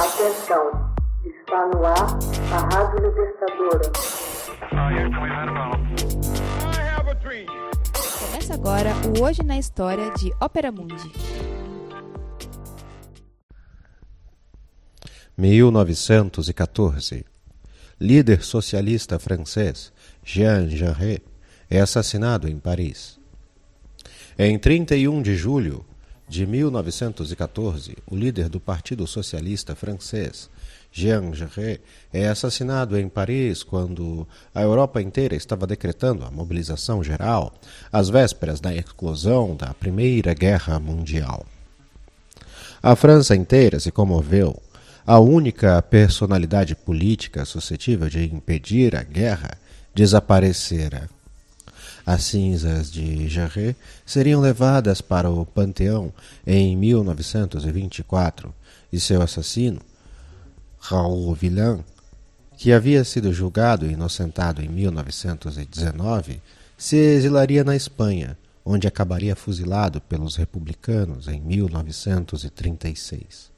[0.00, 0.94] Atenção,
[1.26, 2.18] está no ar
[2.54, 3.92] a Rádio Libertadora.
[8.18, 11.12] Começa agora o Hoje na História de Ópera Mundi.
[15.36, 17.26] 1914.
[18.00, 19.92] Líder socialista francês
[20.24, 21.20] Jean Jaurès
[21.68, 23.20] é assassinado em Paris.
[24.38, 25.84] Em 31 de julho
[26.46, 30.48] 1914, o líder do Partido Socialista francês,
[30.92, 31.80] Jean Jaurès,
[32.12, 37.52] é assassinado em Paris quando a Europa inteira estava decretando a mobilização geral
[37.92, 41.44] às vésperas da eclosão da Primeira Guerra Mundial.
[42.80, 44.56] A França inteira se comoveu.
[45.04, 49.58] A única personalidade política suscetível de impedir a guerra
[49.92, 51.10] desaparecera.
[52.04, 56.12] As cinzas de Jarret seriam levadas para o Panteão
[56.46, 58.54] em 1924
[58.92, 59.80] e seu assassino,
[60.78, 61.84] Raoul Villain,
[62.56, 66.42] que havia sido julgado e inocentado em 1919,
[66.76, 73.50] se exilaria na Espanha, onde acabaria fuzilado pelos republicanos em 1936.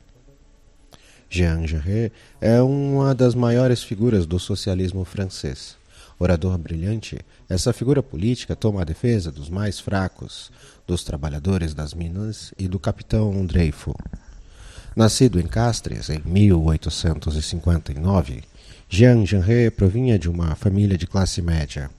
[1.29, 5.77] Jean Jarret é uma das maiores figuras do socialismo francês.
[6.23, 10.53] Orador brilhante, essa figura política toma a defesa dos mais fracos,
[10.87, 13.97] dos trabalhadores das minas e do capitão Dreyfus.
[14.95, 18.45] Nascido em Castres em 1859,
[18.89, 21.91] Jean Genret provinha de uma família de classe média.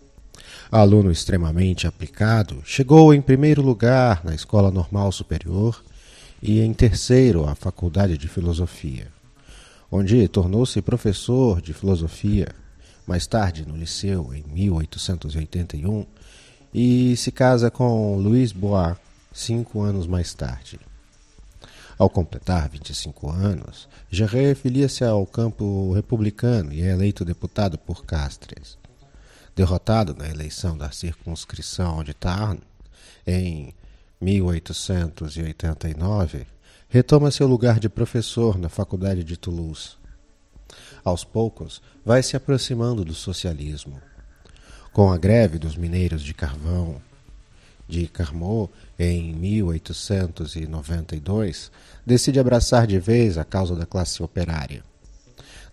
[0.71, 5.83] Aluno extremamente aplicado, chegou em primeiro lugar na Escola Normal Superior
[6.41, 9.09] e em terceiro à Faculdade de Filosofia,
[9.91, 12.62] onde tornou-se professor de filosofia
[13.05, 16.05] mais tarde no Liceu, em 1881,
[16.73, 18.97] e se casa com Louis Bois
[19.33, 20.79] cinco anos mais tarde.
[21.97, 28.77] Ao completar 25 anos, Jarret filia-se ao campo republicano e é eleito deputado por Castres.
[29.55, 32.59] Derrotado na eleição da circunscrição de Tarn,
[33.25, 33.73] em
[34.19, 36.45] 1889,
[36.89, 40.02] retoma seu lugar de professor na Faculdade de Toulouse
[41.03, 44.01] aos poucos, vai se aproximando do socialismo.
[44.91, 47.01] Com a greve dos mineiros de carvão
[47.87, 51.71] de Carmot em 1892,
[52.05, 54.81] decide abraçar de vez a causa da classe operária.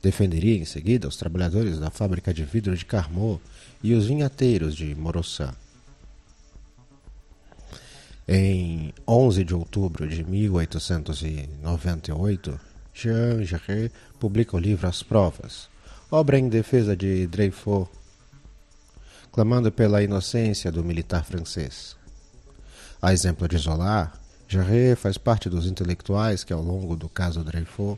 [0.02, 3.40] Defenderia em seguida os trabalhadores da fábrica de vidro de Carmot
[3.82, 5.54] e os vinhateiros de Morossan.
[8.26, 12.58] Em 11 de outubro de 1898,
[12.92, 15.68] Jean Jarret publica o livro As Provas,
[16.10, 17.88] obra em defesa de Dreyfus,
[19.32, 21.96] clamando pela inocência do militar francês.
[23.00, 24.12] A exemplo de Zola,
[24.48, 27.96] Jarret faz parte dos intelectuais que, ao longo do caso Dreyfus,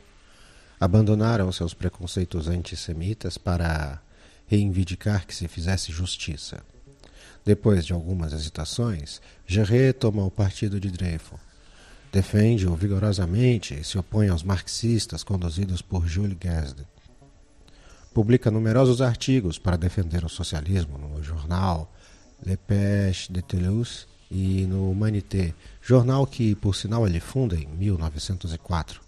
[0.79, 4.01] abandonaram seus preconceitos antissemitas para
[4.47, 6.61] reivindicar que se fizesse justiça.
[7.43, 11.52] Depois de algumas hesitações, Jarret toma o partido de Dreyfus
[12.13, 16.85] Defende-o vigorosamente e se opõe aos marxistas conduzidos por Jules Guesde.
[18.13, 21.91] Publica numerosos artigos para defender o socialismo no jornal
[22.45, 29.01] Le Pêche de Toulouse e no Humanité, jornal que, por sinal, ele funda em 1904.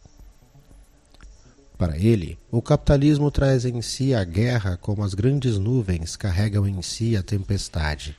[1.78, 6.82] Para ele, o capitalismo traz em si a guerra como as grandes nuvens carregam em
[6.82, 8.18] si a tempestade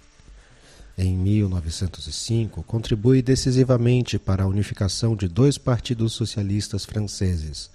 [0.99, 7.71] em 1905, contribui decisivamente para a unificação de dois partidos socialistas franceses,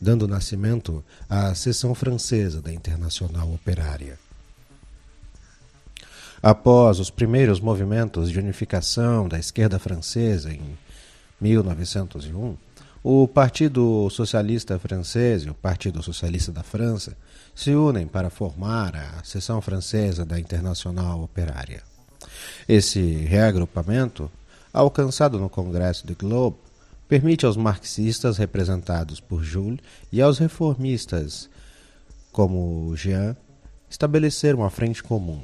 [0.00, 4.18] dando nascimento à seção francesa da Internacional Operária.
[6.42, 10.78] Após os primeiros movimentos de unificação da esquerda francesa em
[11.40, 12.56] 1901,
[13.02, 17.16] o Partido Socialista Francês e o Partido Socialista da França
[17.54, 21.82] se unem para formar a seção francesa da Internacional Operária.
[22.68, 24.30] Esse reagrupamento,
[24.72, 26.56] alcançado no Congresso de Globe,
[27.08, 29.80] permite aos marxistas representados por Jules
[30.12, 31.48] e aos reformistas,
[32.30, 33.34] como Jean,
[33.88, 35.40] estabelecer uma frente comum.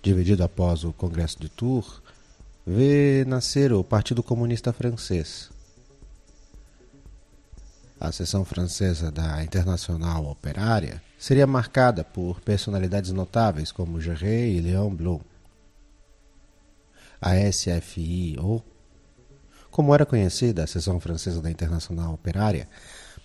[0.00, 2.00] Dividido após o Congresso de Tours,
[2.66, 5.50] vê nascer o Partido Comunista Francês.
[8.00, 14.94] A seção francesa da Internacional Operária seria marcada por personalidades notáveis como Gerret e Léon
[14.94, 15.20] Blum
[17.24, 18.62] a SFI, ou
[19.70, 22.68] como era conhecida a seção francesa da Internacional Operária,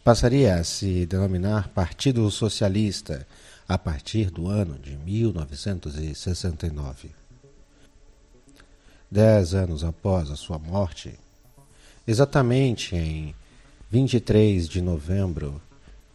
[0.06, 3.28] passaria a se denominar Partido Socialista
[3.68, 7.12] a partir do ano de 1969.
[9.12, 11.20] Dez anos após a sua morte,
[12.08, 13.36] exatamente em
[13.92, 15.62] 23 de novembro